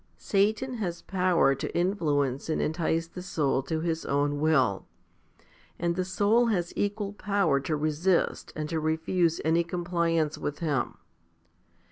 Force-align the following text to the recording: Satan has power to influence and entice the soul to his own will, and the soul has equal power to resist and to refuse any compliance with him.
Satan 0.17 0.77
has 0.77 1.03
power 1.03 1.53
to 1.53 1.77
influence 1.77 2.49
and 2.49 2.59
entice 2.59 3.05
the 3.05 3.21
soul 3.21 3.61
to 3.61 3.81
his 3.81 4.03
own 4.03 4.39
will, 4.39 4.87
and 5.77 5.95
the 5.95 6.03
soul 6.03 6.47
has 6.47 6.73
equal 6.75 7.13
power 7.13 7.59
to 7.59 7.75
resist 7.75 8.51
and 8.55 8.67
to 8.69 8.79
refuse 8.79 9.39
any 9.45 9.63
compliance 9.63 10.39
with 10.39 10.57
him. 10.57 10.97